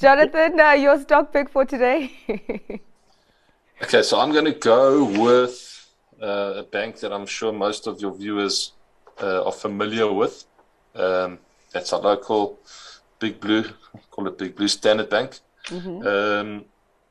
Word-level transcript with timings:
Jonathan, 0.00 0.58
uh, 0.58 0.72
your 0.72 0.98
stock 0.98 1.30
pick 1.30 1.50
for 1.50 1.66
today. 1.66 2.10
okay, 3.82 4.02
so 4.02 4.18
I'm 4.18 4.32
going 4.32 4.46
to 4.46 4.52
go 4.52 5.04
with 5.04 5.90
uh, 6.22 6.54
a 6.56 6.62
bank 6.62 7.00
that 7.00 7.12
I'm 7.12 7.26
sure 7.26 7.52
most 7.52 7.86
of 7.86 8.00
your 8.00 8.14
viewers 8.14 8.72
uh, 9.20 9.44
are 9.44 9.52
familiar 9.52 10.10
with. 10.10 10.46
Um, 10.94 11.38
that's 11.70 11.92
our 11.92 12.00
local 12.00 12.58
Big 13.18 13.40
Blue, 13.40 13.62
call 14.10 14.26
it 14.26 14.38
Big 14.38 14.56
Blue 14.56 14.68
Standard 14.68 15.10
Bank. 15.10 15.38
Mm-hmm. 15.66 16.06
Um, 16.06 16.64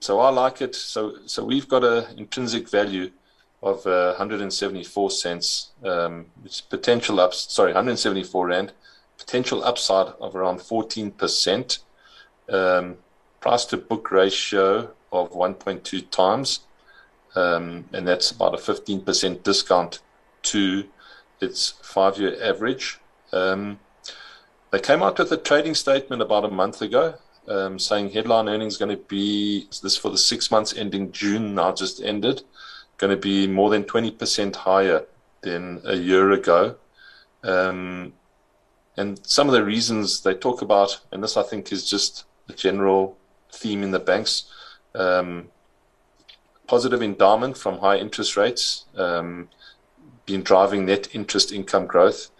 so 0.00 0.20
I 0.20 0.30
like 0.30 0.62
it. 0.62 0.74
So 0.74 1.16
so 1.26 1.44
we've 1.44 1.68
got 1.68 1.84
an 1.84 2.18
intrinsic 2.18 2.70
value 2.70 3.10
of 3.62 3.86
uh, 3.86 4.14
174 4.16 5.10
cents, 5.10 5.72
um, 5.84 6.24
which 6.42 6.66
potential 6.70 7.20
ups. 7.20 7.52
Sorry, 7.52 7.72
174 7.72 8.46
rand. 8.46 8.72
Potential 9.18 9.62
upside 9.62 10.14
of 10.18 10.34
around 10.34 10.62
14 10.62 11.10
percent. 11.10 11.80
Um, 12.50 12.96
price 13.40 13.64
to 13.66 13.76
book 13.76 14.10
ratio 14.10 14.90
of 15.12 15.32
1.2 15.32 16.10
times, 16.10 16.60
um, 17.34 17.84
and 17.92 18.06
that's 18.06 18.30
about 18.30 18.54
a 18.54 18.58
15% 18.58 19.42
discount 19.42 20.00
to 20.42 20.84
its 21.40 21.74
five-year 21.82 22.36
average. 22.42 22.98
Um, 23.32 23.78
they 24.72 24.80
came 24.80 25.02
out 25.02 25.18
with 25.18 25.32
a 25.32 25.36
trading 25.36 25.74
statement 25.74 26.22
about 26.22 26.44
a 26.44 26.50
month 26.50 26.82
ago 26.82 27.14
saying 27.78 28.10
headline 28.10 28.48
earnings 28.48 28.76
going 28.76 28.96
to 28.96 29.02
be 29.04 29.66
this 29.82 29.96
for 29.96 30.10
the 30.10 30.18
six 30.18 30.50
months 30.50 30.76
ending 30.76 31.10
June 31.10 31.54
now 31.54 31.72
just 31.72 32.00
ended, 32.02 32.42
going 32.96 33.10
to 33.10 33.16
be 33.16 33.46
more 33.46 33.70
than 33.70 33.84
20% 33.84 34.54
higher 34.54 35.04
than 35.40 35.80
a 35.84 35.96
year 35.96 36.30
ago. 36.30 36.76
And 37.42 38.12
some 39.26 39.48
of 39.48 39.52
the 39.52 39.64
reasons 39.64 40.20
they 40.22 40.34
talk 40.34 40.62
about, 40.62 41.00
and 41.10 41.22
this 41.22 41.36
I 41.36 41.42
think 41.42 41.72
is 41.72 41.88
just 41.88 42.24
a 42.50 42.56
general 42.56 43.16
theme 43.52 43.82
in 43.82 43.90
the 43.90 43.98
banks, 43.98 44.44
um, 44.94 45.48
positive 46.66 47.02
endowment 47.02 47.56
from 47.56 47.78
high 47.78 47.96
interest 47.96 48.36
rates, 48.36 48.84
um, 48.96 49.48
been 50.26 50.42
driving 50.42 50.86
net 50.86 51.14
interest 51.14 51.52
income 51.52 51.86
growth, 51.86 52.30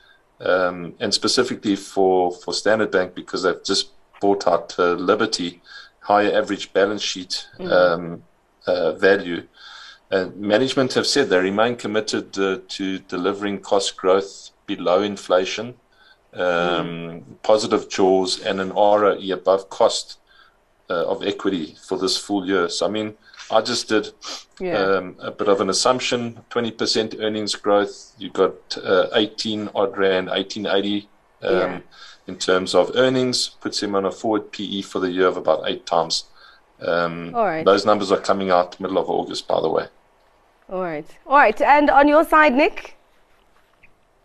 um, 0.41 0.95
and 1.01 1.13
specifically 1.13 1.77
for, 1.77 2.33
for 2.33 2.55
Standard 2.55 2.91
Bank 2.91 3.15
because 3.15 3.43
they've 3.43 3.65
just 3.65 3.91
bought 4.21 4.47
out 4.47 4.79
uh, 4.79 4.93
Liberty, 4.93 5.61
higher 6.01 6.33
average 6.33 6.73
balance 6.73 7.03
sheet 7.03 7.49
mm-hmm. 7.59 8.21
uh, 8.67 8.93
value. 8.93 9.47
And 10.11 10.37
management 10.37 10.95
have 10.95 11.07
said 11.07 11.29
they 11.29 11.39
remain 11.39 11.77
committed 11.77 12.37
uh, 12.39 12.59
to 12.69 12.99
delivering 12.99 13.61
cost 13.61 13.97
growth 13.97 14.51
below 14.67 15.03
inflation, 15.03 15.75
um, 16.35 17.25
positive 17.43 17.89
jaws, 17.89 18.41
and 18.41 18.61
an 18.61 18.71
ROE 18.71 19.33
above 19.33 19.69
cost 19.71 20.19
uh, 20.89 21.07
of 21.07 21.23
equity 21.25 21.77
for 21.87 21.99
this 21.99 22.17
full 22.17 22.47
year. 22.47 22.69
So, 22.69 22.87
I 22.87 22.91
mean, 22.91 23.17
I 23.51 23.61
just 23.61 23.89
did 23.89 24.13
yeah. 24.61 24.79
um, 24.79 25.17
a 25.19 25.31
bit 25.31 25.49
of 25.49 25.61
an 25.61 25.71
assumption 25.71 26.41
20% 26.51 27.21
earnings 27.21 27.55
growth. 27.55 28.13
You 28.19 28.31
got 28.31 28.79
uh, 28.79 29.09
18 29.15 29.71
odd 29.75 29.97
rand, 29.97 30.29
1880 30.29 31.09
um, 31.43 31.53
yeah. 31.53 31.81
in 32.27 32.37
terms 32.37 32.75
of 32.75 32.93
earnings, 32.95 33.49
puts 33.49 33.83
him 33.83 33.95
on 33.95 34.05
a 34.05 34.13
forward 34.13 34.53
PE 34.53 34.83
for 34.83 35.01
the 35.01 35.11
year 35.11 35.27
of 35.27 35.37
about 35.37 35.65
eight 35.67 35.87
times. 35.87 36.25
Um, 36.81 37.35
All 37.35 37.45
right. 37.45 37.65
Those 37.65 37.85
numbers 37.85 38.13
are 38.13 38.21
coming 38.21 38.51
out 38.51 38.79
middle 38.81 38.99
of 38.99 39.11
August, 39.11 39.49
by 39.49 39.61
the 39.61 39.69
way. 39.69 39.87
All 40.71 40.83
right. 40.83 41.07
All 41.27 41.37
right. 41.37 41.61
And 41.61 41.91
on 41.91 42.07
your 42.07 42.25
side, 42.25 42.55
Nick? 42.55 42.97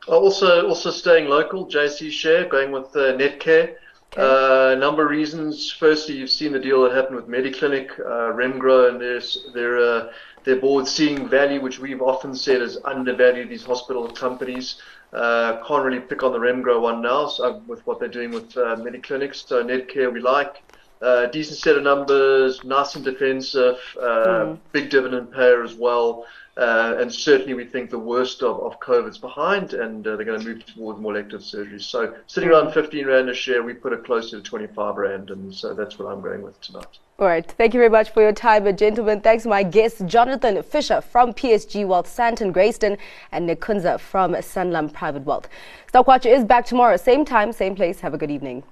Also, 0.08 0.67
also 0.67 0.92
staying 0.92 1.28
local, 1.30 1.66
JSE 1.66 2.11
share, 2.11 2.45
going 2.45 2.72
with 2.72 2.95
uh, 2.95 3.17
Netcare. 3.17 3.75
Okay. 4.14 4.22
Uh, 4.22 4.72
a 4.72 4.75
number 4.75 5.03
of 5.03 5.09
reasons. 5.09 5.72
Firstly, 5.72 6.16
you've 6.16 6.30
seen 6.30 6.53
the 6.53 6.59
deal 6.59 6.84
that 6.84 6.94
happened 6.94 7.16
with 7.16 7.28
Mediclinic, 7.28 8.00
uh, 8.00 8.31
Remgro, 8.33 8.89
and 8.89 9.02
their 9.02 9.20
their 9.53 9.78
uh, 9.78 10.11
their 10.44 10.58
board 10.58 10.88
seeing 10.88 11.27
value, 11.27 11.60
which 11.60 11.80
we've 11.80 12.02
often 12.02 12.36
said 12.36 12.61
is 12.61 12.77
undervalued 12.86 13.49
these 13.49 13.65
hospital 13.65 14.08
companies. 14.08 14.80
Uh, 15.11 15.64
can't 15.67 15.83
really 15.83 15.99
pick 15.99 16.23
on 16.23 16.32
the 16.32 16.39
Remgro 16.39 16.82
one 16.82 17.02
now 17.02 17.27
so, 17.27 17.61
with 17.67 17.86
what 17.88 17.99
they're 17.99 18.08
doing 18.08 18.32
with 18.32 18.55
uh, 18.58 18.76
Mediclinics. 18.76 19.48
So 19.48 19.64
Netcare 19.64 20.14
we 20.14 20.20
like. 20.20 20.61
Uh, 21.02 21.26
decent 21.28 21.60
set 21.60 21.76
of 21.76 21.83
numbers, 21.83 22.64
nice 22.64 22.95
and 22.95 23.04
defensive, 23.04 23.78
uh, 24.02 24.04
mm. 24.04 24.60
big 24.72 24.89
dividend 24.89 25.32
payer 25.32 25.64
as 25.64 25.73
well. 25.73 26.26
Uh, 26.58 26.95
and 27.00 27.14
certainly, 27.14 27.54
we 27.54 27.66
think 27.66 27.89
the 27.89 28.00
worst 28.00 28.42
of, 28.42 28.61
of 28.61 28.80
COVID's 28.80 29.17
behind, 29.17 29.73
and 29.73 30.08
uh, 30.08 30.16
they're 30.16 30.26
going 30.26 30.39
to 30.39 30.48
move 30.48 30.66
towards 30.66 31.02
more 31.02 31.11
elective 31.11 31.42
surgeries. 31.42 31.82
So, 31.82 32.16
sitting 32.28 32.50
around 32.50 32.72
15 32.72 33.08
Rand 33.08 33.30
a 33.30 33.33
share, 33.33 33.61
we 33.61 33.73
put 33.73 33.92
it 33.92 34.06
closer 34.06 34.38
to 34.38 34.42
25 34.42 34.95
Rand, 34.95 35.32
and 35.32 35.54
so 35.54 35.73
that's 35.73 36.00
what 36.00 36.08
I'm 36.08 36.22
going 36.22 36.42
with 36.42 36.60
tonight. 36.61 36.98
All 37.20 37.27
right. 37.27 37.50
Thank 37.50 37.73
you 37.73 37.80
very 37.80 37.89
much 37.89 38.10
for 38.10 38.22
your 38.22 38.32
time, 38.32 38.73
gentlemen. 38.77 39.20
Thanks 39.20 39.44
to 39.44 39.50
my 39.50 39.64
guests, 39.64 40.02
Jonathan 40.06 40.62
Fisher 40.64 41.02
from 41.02 41.33
PSG 41.33 41.86
Wealth, 41.86 42.08
Sandton 42.08 42.54
Grayston, 42.54 42.98
and 43.33 43.45
Nick 43.45 43.60
Kunze 43.60 44.00
from 44.00 44.33
Sanlam 44.36 44.94
Private 44.94 45.26
Wealth. 45.26 45.50
Stockwatcher 45.92 46.33
is 46.33 46.45
back 46.45 46.66
tomorrow, 46.66 46.95
same 46.95 47.26
time, 47.26 47.52
same 47.52 47.76
place. 47.76 48.00
Have 48.00 48.14
a 48.14 48.17
good 48.17 48.32
evening. 48.32 48.64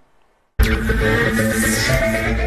Thank 0.66 2.38
you. 2.38 2.43